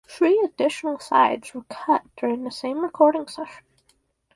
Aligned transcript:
Three 0.07 0.39
additional 0.43 0.97
sides 0.97 1.53
were 1.53 1.61
cut 1.69 2.01
during 2.17 2.43
the 2.43 2.49
same 2.49 2.79
recording 2.79 3.27
session. 3.27 3.63